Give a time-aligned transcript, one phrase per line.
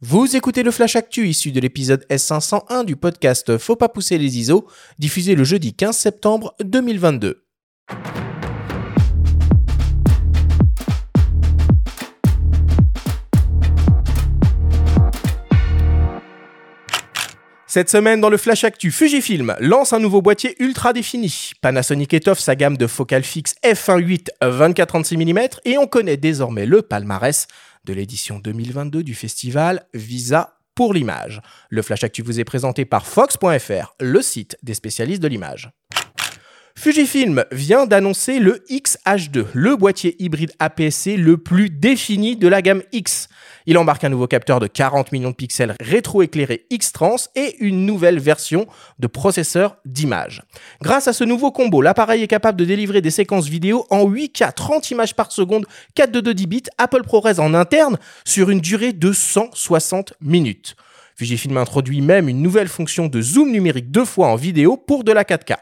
[0.00, 4.38] Vous écoutez le Flash Actu issu de l'épisode S501 du podcast Faut pas pousser les
[4.38, 4.68] ISO,
[5.00, 7.44] diffusé le jeudi 15 septembre 2022.
[17.66, 21.50] Cette semaine, dans le Flash Actu, Fujifilm lance un nouveau boîtier ultra défini.
[21.60, 26.82] Panasonic étoffe sa gamme de focale fixe f1.8 24-36 mm et on connaît désormais le
[26.82, 27.48] palmarès
[27.88, 31.40] de l'édition 2022 du festival Visa pour l'image.
[31.70, 35.70] Le Flash Actu vous est présenté par Fox.fr, le site des spécialistes de l'image.
[36.78, 42.84] Fujifilm vient d'annoncer le X-H2, le boîtier hybride APS-C le plus défini de la gamme
[42.92, 43.28] X.
[43.66, 48.20] Il embarque un nouveau capteur de 40 millions de pixels rétroéclairé X-Trans et une nouvelle
[48.20, 48.68] version
[49.00, 50.44] de processeur d'image.
[50.80, 54.52] Grâce à ce nouveau combo, l'appareil est capable de délivrer des séquences vidéo en 8K
[54.52, 58.60] 30 images par seconde, 4 de 2 10 bits, Apple ProRes en interne sur une
[58.60, 60.76] durée de 160 minutes.
[61.18, 65.10] Fujifilm introduit même une nouvelle fonction de zoom numérique deux fois en vidéo pour de
[65.10, 65.56] la 4K.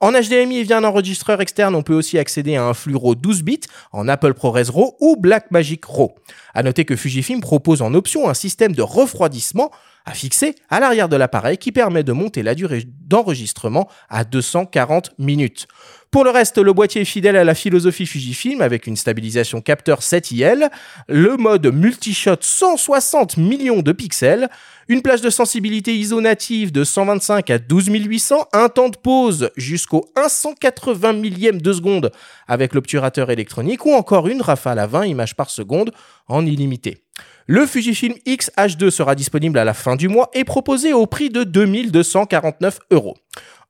[0.00, 3.14] En HDMI et via un enregistreur externe, on peut aussi accéder à un flux RAW
[3.14, 3.60] 12 bits
[3.92, 6.14] en Apple ProRes RAW ou Blackmagic RAW.
[6.54, 9.70] À noter que Fujifilm propose en option un système de refroidissement
[10.06, 12.84] à fixer à l'arrière de l'appareil qui permet de monter la durée
[13.14, 15.68] d'enregistrement à 240 minutes.
[16.10, 20.00] Pour le reste, le boîtier est fidèle à la philosophie Fujifilm avec une stabilisation capteur
[20.00, 20.68] 7IL,
[21.08, 24.48] le mode multishot 160 millions de pixels,
[24.88, 30.10] une plage de sensibilité ISO native de 125 à 12800, un temps de pause jusqu'au
[30.28, 32.10] 180 millième de seconde
[32.48, 35.92] avec l'obturateur électronique ou encore une rafale à 20 images par seconde
[36.26, 36.98] en illimité.
[37.46, 41.28] Le Fujifilm X H2 sera disponible à la fin du mois et proposé au prix
[41.28, 43.16] de 2249 euros.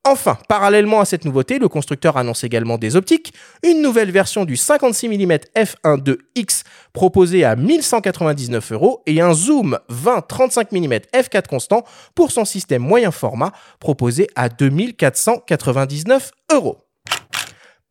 [0.07, 3.33] Enfin, parallèlement à cette nouveauté, le constructeur annonce également des optiques,
[3.65, 10.67] une nouvelle version du 56 mm f1.2x proposée à 1199 euros et un zoom 20-35
[10.71, 16.84] mm f4 constant pour son système moyen format proposé à 2499 euros.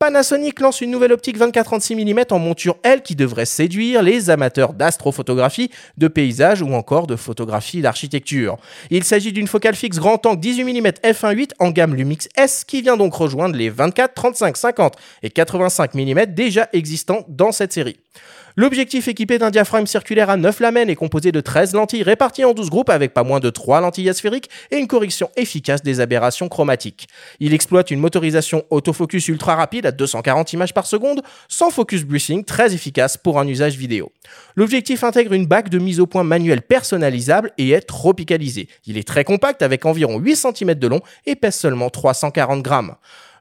[0.04, 4.74] Panasonic lance une nouvelle optique 24-36 mm en monture L qui devrait séduire les amateurs
[4.74, 8.58] d'astrophotographie, de paysage ou encore de photographie d'architecture.
[8.90, 12.82] Il s'agit d'une focale fixe grand angle 18 mm f1.8 en gamme Lumix S qui
[12.82, 17.96] vient donc rejoindre les 24, 35, 50 et 85 mm déjà existants dans cette série.
[18.56, 22.54] L'objectif équipé d'un diaphragme circulaire à 9 lamelles est composé de 13 lentilles réparties en
[22.54, 26.50] 12 groupes avec pas moins de 3 lentilles asphériques et une correction efficace des aberrations
[26.50, 27.08] chromatiques.
[27.40, 32.44] Il exploite une motorisation autofocus ultra rapide à 240 images par seconde, sans focus brushing
[32.44, 34.12] très efficace pour un usage vidéo.
[34.56, 38.68] L'objectif intègre une bague de mise au point manuelle personnalisable et est tropicalisé.
[38.86, 42.96] Il est très compact avec environ 8 cm de long et pèse seulement 340 grammes.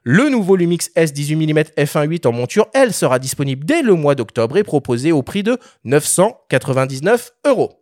[0.05, 4.15] Le nouveau Lumix S 18 mm f1.8 en monture, elle sera disponible dès le mois
[4.15, 7.79] d'octobre et proposée au prix de 999 euros.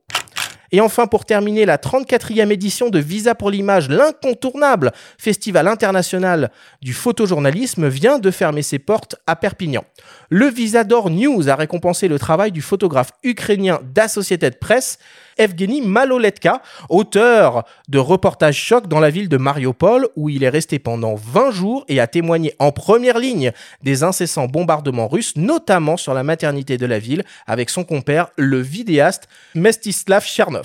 [0.71, 6.51] Et enfin, pour terminer, la 34e édition de Visa pour l'image, l'incontournable festival international
[6.81, 9.83] du photojournalisme, vient de fermer ses portes à Perpignan.
[10.29, 14.97] Le Visador News a récompensé le travail du photographe ukrainien d'Associated Press,
[15.37, 20.79] Evgeny Maloletka, auteur de reportages choc dans la ville de Mariupol, où il est resté
[20.79, 26.13] pendant 20 jours et a témoigné en première ligne des incessants bombardements russes, notamment sur
[26.13, 30.60] la maternité de la ville, avec son compère, le vidéaste Mestislav Chernov.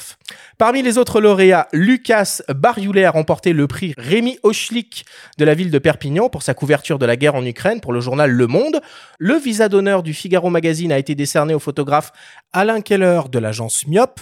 [0.58, 5.04] Parmi les autres lauréats, Lucas Barioulet a remporté le prix Rémi Ochlik
[5.38, 8.00] de la ville de Perpignan pour sa couverture de la guerre en Ukraine pour le
[8.00, 8.80] journal Le Monde.
[9.18, 12.12] Le visa d'honneur du Figaro Magazine a été décerné au photographe
[12.52, 14.20] Alain Keller de l'agence Myop.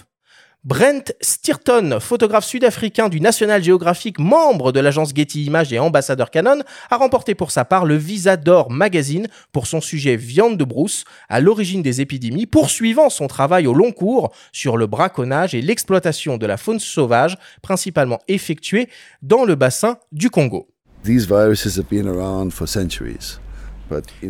[0.65, 6.63] Brent Stirton, photographe sud-africain du National Geographic, membre de l'agence Getty Images et ambassadeur Canon,
[6.91, 11.05] a remporté pour sa part le Visa d'Or Magazine pour son sujet Viande de brousse,
[11.29, 16.39] à l'origine des épidémies, poursuivant son travail au long cours sur le braconnage et l'exploitation
[16.39, 18.89] de la faune sauvage, principalement effectuée
[19.21, 20.69] dans le bassin du Congo.
[21.05, 23.39] These viruses have been around for centuries.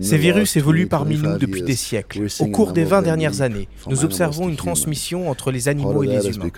[0.01, 2.27] Ces virus évoluent parmi nous depuis des siècles.
[2.41, 6.29] Au cours des 20 dernières années, nous observons une transmission entre les animaux et les
[6.29, 6.51] humains.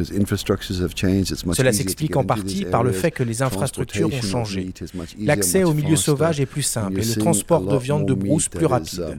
[1.52, 4.72] Cela s'explique en partie par le fait que les infrastructures ont changé.
[5.18, 8.66] L'accès au milieu sauvage est plus simple et le transport de viande de brousse plus
[8.66, 9.18] rapide.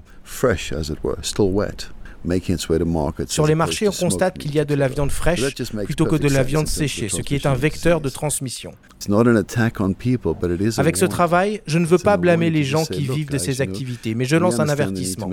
[3.28, 5.42] Sur les marchés, on constate qu'il y a de la viande fraîche
[5.86, 8.72] plutôt que de la viande séchée, ce qui est un vecteur de transmission.
[10.78, 14.16] Avec ce travail, je ne veux pas blâmer les gens qui vivent de ces activités,
[14.16, 15.30] mais je lance un avertissement.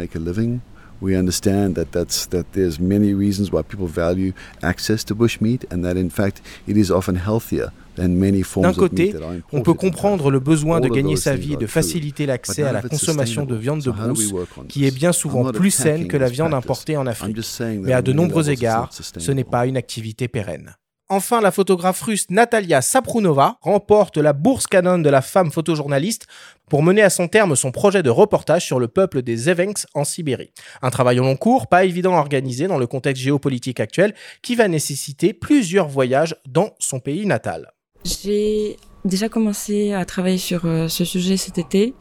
[1.00, 4.32] We understand that that's that there's many reasons why people value
[4.62, 9.14] access to bushmeat, and that in fact it is often healthier D'un côté,
[9.52, 12.82] on peut comprendre le besoin de gagner sa vie et de faciliter l'accès à la
[12.82, 14.34] consommation de viande de brousse,
[14.68, 17.38] qui est bien souvent plus saine que la viande importée en Afrique.
[17.80, 20.74] Mais à de nombreux égards, ce n'est pas une activité pérenne.
[21.10, 26.26] Enfin, la photographe russe Natalia Saprunova remporte la bourse Canon de la femme photojournaliste
[26.70, 30.04] pour mener à son terme son projet de reportage sur le peuple des Evenks en
[30.04, 30.52] Sibérie.
[30.80, 34.54] Un travail au long cours, pas évident à organiser dans le contexte géopolitique actuel, qui
[34.54, 37.72] va nécessiter plusieurs voyages dans son pays natal.
[38.04, 41.94] J'ai déjà commencé à travailler sur euh, ce sujet cet été.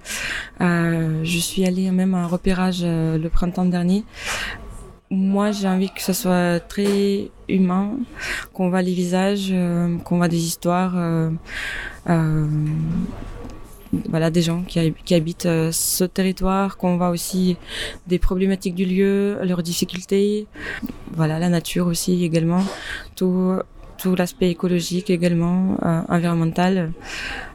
[0.62, 4.06] Euh, je suis allée même à un repérage euh, le printemps dernier.
[5.16, 7.92] Moi, j'ai envie que ce soit très humain,
[8.52, 9.54] qu'on voit les visages,
[10.04, 10.96] qu'on voit des histoires.
[14.10, 17.58] voilà, des gens qui, qui habitent ce territoire, qu'on voit aussi
[18.08, 20.48] des problématiques du lieu, leurs difficultés,
[21.12, 22.64] voilà, la nature aussi également,
[23.16, 23.60] tout
[24.04, 26.92] tout l'aspect écologique également, euh, environnemental.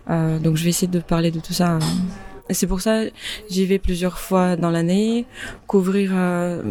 [0.08, 1.78] Euh, donc je vais essayer de parler de tout ça
[2.50, 3.02] C'est pour ça
[3.50, 5.26] j'y vais plusieurs fois dans l'année,
[5.66, 6.62] couvrir euh,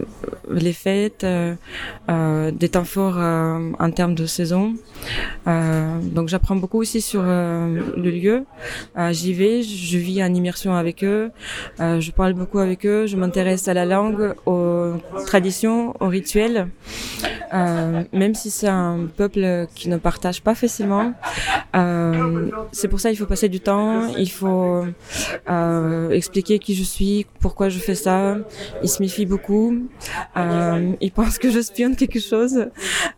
[0.50, 1.56] les fêtes, euh,
[2.10, 4.74] euh, des temps forts en termes de saison.
[5.46, 8.46] donc j'apprends beaucoup aussi sur le lieu.
[9.12, 11.32] j'y vais, je vis en immersion avec eux,
[11.80, 14.94] je parle beaucoup avec eux, je m'intéresse à la langue, aux
[15.26, 16.68] traditions, aux rituels.
[17.52, 21.14] Même si c'est un peuple qui ne partage pas facilement,
[22.72, 24.84] c'est pour ça il faut passer du temps, il faut
[25.50, 28.38] euh, expliquer qui je suis, pourquoi je fais ça.
[28.84, 29.88] Il se méfie beaucoup.
[30.36, 32.68] Euh, il pense que je spionne quelque chose.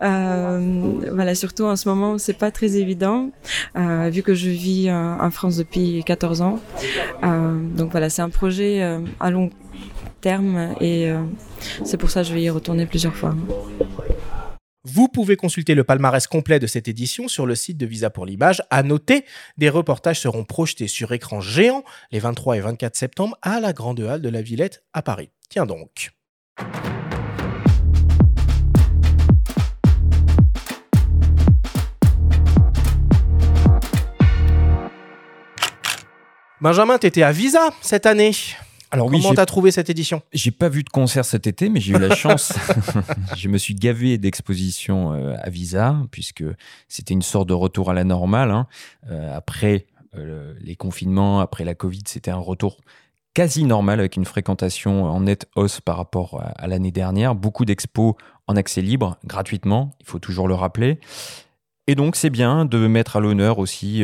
[0.02, 3.32] Euh, voilà, surtout en ce moment, c'est pas très évident,
[3.76, 6.60] euh, vu que je vis en France depuis 14 ans.
[7.24, 9.50] donc voilà, c'est un projet à long
[10.22, 11.12] terme et
[11.84, 13.36] c'est pour ça que je vais y retourner plusieurs fois.
[14.86, 18.26] Vous pouvez consulter le palmarès complet de cette édition sur le site de Visa pour
[18.26, 18.64] l'image.
[18.70, 19.26] À noter,
[19.58, 24.00] des reportages seront projetés sur écran géant les 23 et 24 septembre à la Grande
[24.00, 25.32] Halle de la Villette à Paris.
[25.50, 26.12] Tiens donc.
[36.62, 38.32] Benjamin, t'étais à Visa cette année.
[38.92, 40.22] Alors oui, comment t'as trouvé cette édition?
[40.34, 42.54] J'ai pas vu de concert cet été, mais j'ai eu la chance.
[43.36, 46.44] je me suis gavé d'expositions euh, à Visa, puisque
[46.88, 48.50] c'était une sorte de retour à la normale.
[48.50, 48.68] Hein.
[49.12, 52.78] Euh, après euh, les confinements, après la Covid, c'était un retour
[53.36, 57.36] quasi normal avec une fréquentation en net hausse par rapport à, l'année dernière.
[57.36, 58.16] Beaucoup d'expos
[58.48, 61.00] en accès libre, gratuitement, il faut toujours le rappeler.
[61.86, 64.04] Et donc c'est bien de mettre à l'honneur aussi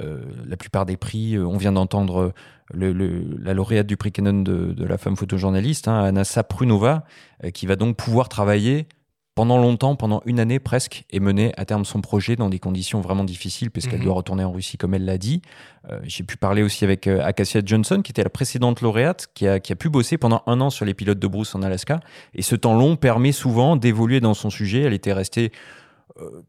[0.00, 1.38] la plupart des prix.
[1.38, 2.32] On vient d'entendre
[2.74, 7.04] la lauréate du prix Canon de, la femme photojournaliste, hein, Anna Saprunova,
[7.44, 8.86] euh, qui va donc pouvoir travailler
[9.34, 13.00] pendant longtemps, pendant une année presque, et mener à terme son projet dans des conditions
[13.00, 14.04] vraiment difficiles, puisqu'elle mhm.
[14.04, 15.40] doit retourner en Russie comme elle l'a dit.
[15.90, 19.46] Euh, j'ai pu parler aussi avec euh, Acacia Johnson, qui était la précédente lauréate, qui
[19.46, 22.00] a, qui a pu bosser pendant un an sur les pilotes de brousse en Alaska.
[22.34, 24.82] Et ce temps long permet souvent d'évoluer dans son sujet.
[24.82, 25.50] Elle était restée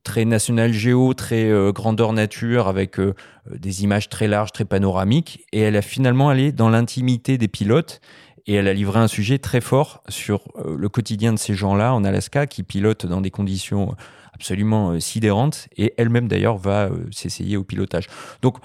[0.03, 3.13] très national géo, très euh, grandeur nature, avec euh,
[3.49, 5.45] des images très larges, très panoramiques.
[5.51, 8.01] Et elle a finalement allé dans l'intimité des pilotes
[8.45, 12.03] et elle a livré un sujet très fort sur le quotidien de ces gens-là en
[12.03, 13.95] Alaska qui pilotent dans des conditions
[14.33, 15.69] absolument sidérantes.
[15.77, 18.07] Et elle-même d'ailleurs va s'essayer au pilotage.
[18.41, 18.57] Donc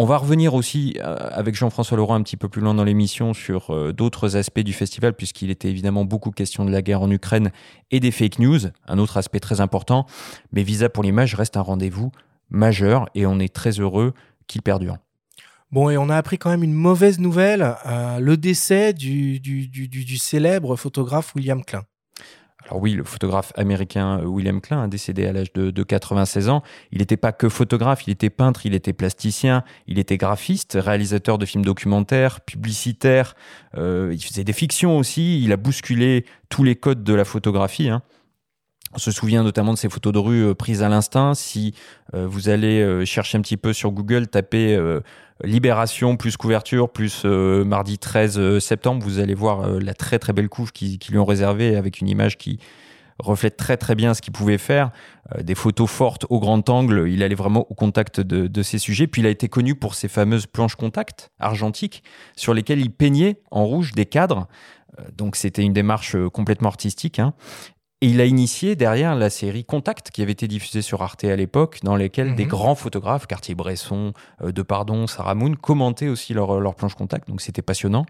[0.00, 3.34] on va revenir aussi euh, avec Jean-François Laurent un petit peu plus loin dans l'émission
[3.34, 7.10] sur euh, d'autres aspects du festival, puisqu'il était évidemment beaucoup question de la guerre en
[7.10, 7.50] Ukraine
[7.90, 10.06] et des fake news, un autre aspect très important.
[10.52, 12.12] Mais Visa pour l'image reste un rendez-vous
[12.48, 14.14] majeur et on est très heureux
[14.46, 14.98] qu'il perdure.
[15.72, 20.16] Bon, et on a appris quand même une mauvaise nouvelle, euh, le décès du, du,
[20.16, 21.82] célèbre photographe William Klein.
[22.68, 26.98] Alors oui, le photographe américain euh, William Klein, décédé à l'âge de, 96 ans, il
[26.98, 31.46] n'était pas que photographe, il était peintre, il était plasticien, il était graphiste, réalisateur de
[31.46, 33.34] films documentaires, publicitaire,
[33.76, 37.88] euh, il faisait des fictions aussi, il a bousculé tous les codes de la photographie.
[37.88, 38.02] Hein.
[38.94, 41.34] On se souvient notamment de ces photos de rue euh, prises à l'instinct.
[41.34, 41.74] Si
[42.14, 44.78] vous allez chercher un petit peu sur Google, tapez
[45.44, 50.18] Libération plus couverture plus euh, mardi 13 euh, septembre, vous allez voir euh, la très
[50.18, 52.58] très belle couche qu'ils lui ont réservée avec une image qui
[53.20, 54.90] reflète très très bien ce qu'il pouvait faire.
[55.40, 59.08] des photos fortes au grand angle, il allait vraiment au contact de, de, ces sujets.
[59.08, 62.04] Puis il a été connu pour ses fameuses planches contact argentiques
[62.36, 64.46] sur lesquelles il peignait en rouge des cadres.
[65.16, 67.18] Donc c'était une démarche complètement artistique.
[67.18, 67.34] Hein.
[68.00, 71.34] Et il a initié derrière la série Contact, qui avait été diffusée sur Arte à
[71.34, 72.50] l'époque, dans lesquelles des mhm.
[72.50, 74.12] grands photographes, Cartier-Bresson,
[74.42, 77.28] euh, Depardon, Sarah Moon, commentaient aussi leurs leur planche Contact.
[77.28, 78.06] Donc c'était passionnant.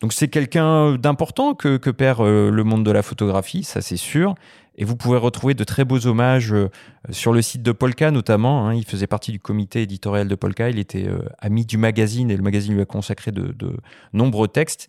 [0.00, 3.96] Donc c'est quelqu'un d'important que, que perd euh, le monde de la photographie, ça c'est
[3.96, 4.34] sûr.
[4.80, 6.70] Et vous pouvez retrouver de très beaux hommages euh,
[7.10, 8.68] sur le site de Polka notamment.
[8.68, 8.74] hein.
[8.74, 10.70] Il faisait partie du comité éditorial de Polka.
[10.70, 13.76] Il était euh, ami du magazine et le magazine lui a consacré de, de
[14.12, 14.88] nombreux textes.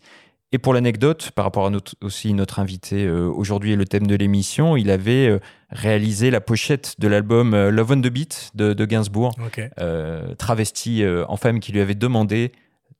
[0.52, 4.08] Et pour l'anecdote, par rapport à notre, aussi notre invité euh, aujourd'hui et le thème
[4.08, 5.40] de l'émission, il avait euh,
[5.70, 9.62] réalisé la pochette de l'album euh, Love on the Beat de, de Gainsbourg, Ok.
[9.80, 12.52] euh, travesti en femme qui lui avait demandé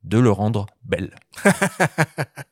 [0.04, 1.16] de le rendre belle.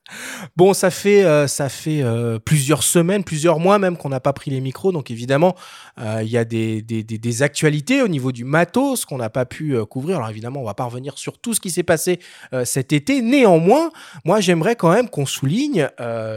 [0.56, 1.48] Bon, ça fait, euh,
[1.88, 4.92] euh, plusieurs semaines, plusieurs mois même qu'on n'a pas pris les micros.
[4.92, 5.56] Donc évidemment,
[6.00, 10.18] euh, il y a des, actualités au niveau du matos qu'on n'a pas pu couvrir.
[10.18, 12.20] Alors évidemment, on va pas revenir sur tout ce qui s'est passé
[12.64, 13.22] cet été.
[13.22, 13.92] Néanmoins,
[14.26, 15.88] moi, j'aimerais quand même qu'on souligne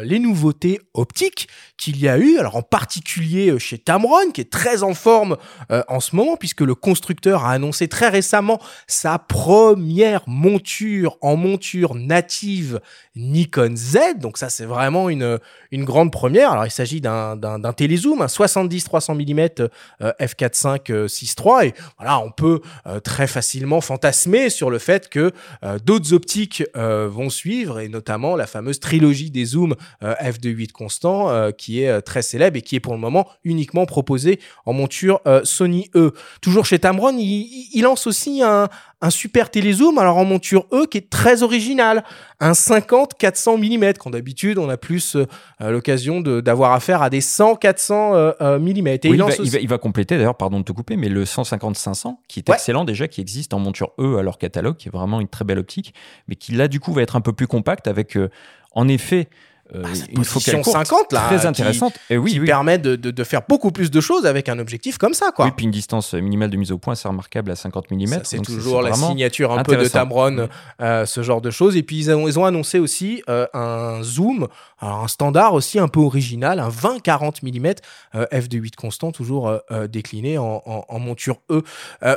[0.02, 2.38] les nouveautés optiques qu'il y a eu.
[2.38, 5.38] Alors en particulier chez Tamron, qui est très en forme
[5.71, 11.95] en ce moment, puisque le constructeur a annoncé très récemment sa première monture en monture
[11.95, 12.80] native
[13.16, 13.89] Nikon Z.
[14.18, 15.38] Donc ça, c'est vraiment une,
[15.70, 16.52] une grande première.
[16.52, 19.68] Alors il s'agit d'un, d'un, télézoom, un 70-300 mm
[20.02, 21.66] euh, f4.5 euh, 6.3.
[21.66, 25.32] Et voilà, on peut euh, très facilement fantasmer sur le fait que
[25.64, 30.73] euh, d'autres optiques euh, vont suivre, et notamment la fameuse trilogie des zooms euh, f2.8
[30.73, 34.40] constant, euh, qui est euh, très célèbre et qui est pour le moment uniquement proposée
[34.66, 36.12] en monture euh, Sony E.
[36.40, 38.68] Toujours chez Tamron, il lance aussi un,
[39.02, 42.04] un super télézoom, alors en monture E, qui est très original.
[42.38, 45.26] Un 50-400 mm, quand d'habitude on a plus euh,
[45.62, 47.92] euh, l'occasion d'avoir affaire à des 100-400
[48.40, 48.69] euh, mm.
[48.69, 50.73] Et Oui, il va, lance il aussi- va- il va compléter d'ailleurs, pardon de te
[50.73, 52.54] couper, mais le 150-500 qui est Ouais.
[52.57, 55.45] excellent déjà, qui existe en monture E à leur catalogue, qui est vraiment une très
[55.45, 55.95] belle optique,
[56.28, 58.28] mais qui là du coup va être un peu plus compact avec euh,
[58.73, 59.28] en effet
[59.74, 61.94] euh, Ah, cette une focale position courte, 50, là, très qui- intéressante.
[62.10, 62.46] Et oui, qui oui.
[62.46, 65.46] permet de, de- de faire beaucoup plus de choses avec un objectif comme ça, quoi.
[65.46, 68.20] Oui, puis une distance minimale de mise au point, c'est remarquable à 50 mm.
[68.24, 69.86] C'est toujours la signature un peu de.
[69.88, 70.48] Tamron,
[70.80, 71.76] euh, ce genre de choses.
[71.76, 74.48] Et puis ils ont, ils ont annoncé aussi euh, un zoom,
[74.80, 77.74] alors un standard aussi un peu original, un 20-40 mm
[78.14, 81.62] euh, f2.8 constant, toujours euh, euh, décliné en, en- en monture E.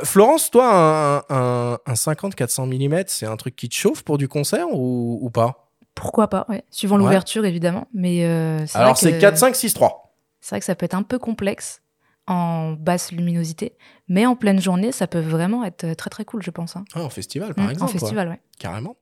[0.04, 4.28] Florence, toi, un, un, un 50-400 mm, c'est un truc qui te chauffe pour du
[4.28, 5.63] concert ou, ou pas?
[5.94, 6.64] Pourquoi pas, ouais.
[6.70, 7.02] Suivant Ouais.
[7.02, 7.86] l'ouverture, évidemment.
[7.94, 10.12] Mais euh, c'est Alors c'est que- 4-5-6-3.
[10.40, 11.80] C'est vrai que ça peut être un peu complexe
[12.26, 13.76] en basse luminosité,
[14.08, 16.74] mais en pleine journée, ça peut vraiment être très très cool, je pense.
[16.76, 16.84] hein.
[16.94, 17.90] Ah, en festival, par Mm, exemple.
[17.90, 18.40] en festival, ouais.
[18.58, 18.96] Carrément.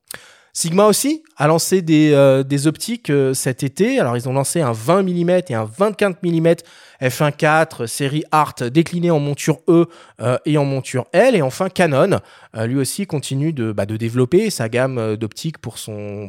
[0.54, 3.98] Sigma aussi a lancé des, euh, optiques euh, cet été.
[3.98, 6.56] Alors, ils ont lancé un 20 mm et un 24 mm
[7.00, 9.86] f1.4 série Art décliné en monture E
[10.20, 11.34] euh, et en monture L.
[11.34, 12.20] Et enfin, Canon,
[12.64, 15.76] lui aussi, continue de, bah, développer sa gamme d'optiques pour,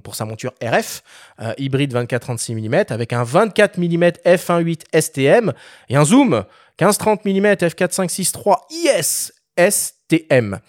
[0.03, 1.03] pour sa monture RF,
[1.57, 5.51] hybride 24-36 mm, avec un 24 mm f1.8 STM
[5.89, 6.45] et un zoom
[6.79, 10.59] 15-30 mm f4.5.6.3 IS STM.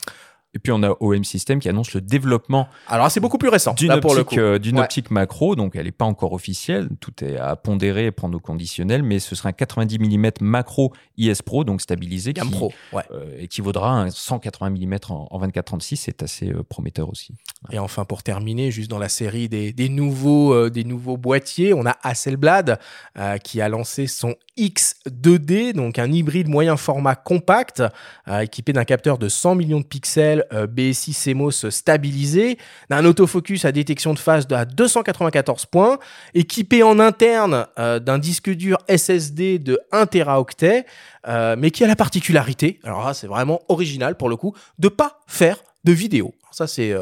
[0.55, 3.75] Et puis on a OM System qui annonce le développement Alors, c'est beaucoup plus récent,
[3.75, 4.81] d'une optique, euh, Ouais.
[4.81, 8.41] optique macro, donc elle n'est pas encore officielle, tout est à pondérer et prendre au
[8.41, 12.73] conditionnel, mais ce sera un 90 mm macro IS Pro, donc stabilisé, Gamme qui pro,
[12.93, 13.03] ouais.
[13.13, 17.35] euh, équivaudra à un 180 mm en, en 24-36, c'est assez euh, prometteur aussi.
[17.71, 21.75] Et enfin, pour terminer, juste dans la série des, des nouveaux, euh, des nouveaux boîtiers,
[21.75, 22.79] on a Hasselblad
[23.19, 27.83] euh, qui a lancé son X2D, donc un hybride moyen format compact,
[28.29, 32.59] euh, équipé d'un capteur de 100 millions de pixels euh, BSI CMOS stabilisé,
[32.91, 35.99] d'un autofocus à détection de phase à 294 points,
[36.35, 40.87] équipé en interne euh, d'un disque dur SSD de 1 Teraoctet,
[41.27, 44.89] euh, mais qui a la particularité, alors là c'est vraiment original pour le coup, de
[44.89, 46.35] pas faire de vidéo.
[46.51, 46.95] Ça c'est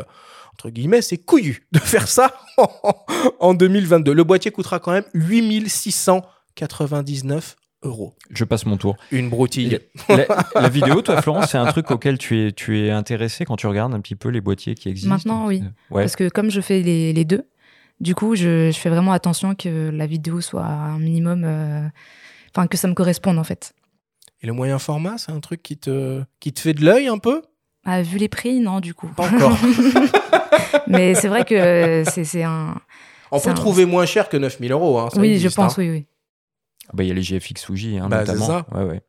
[0.52, 2.34] entre guillemets, c'est couillu de faire ça
[3.40, 4.12] en 2022.
[4.12, 8.14] Le boîtier coûtera quand même 8699 euros.
[8.30, 8.96] Je passe mon tour.
[9.10, 9.80] Une broutille.
[10.08, 13.56] La, la vidéo, toi, Florence, c'est un truc auquel tu es, tu es intéressé quand
[13.56, 15.10] tu regardes un petit peu les boîtiers qui existent?
[15.14, 15.62] Maintenant, oui.
[15.90, 16.02] Ouais.
[16.02, 17.48] Parce que comme je fais les, les deux,
[18.00, 21.42] du coup, je, je fais vraiment attention que la vidéo soit un minimum.
[21.44, 21.86] euh,
[22.54, 23.72] Enfin, que ça me corresponde, en fait.
[24.42, 27.18] Et le moyen format, c'est un truc qui te, qui te fait de l'œil un
[27.18, 27.42] peu?
[27.84, 29.08] Ah, vu les prix, non, du coup.
[29.16, 29.56] Pas encore.
[30.86, 32.74] Mais c'est vrai que c'est c'est un.
[33.30, 34.98] On peut un- trouver moins cher que 9000 euros.
[34.98, 35.76] hein, ça Oui, je pense, hein.
[35.82, 36.06] oui, oui.
[36.88, 38.46] Ah bah, Il y a les GFX Fuji, hein, Bah, c'est notamment.
[38.46, 38.66] ça.
[38.76, 39.00] Ouais, ouais.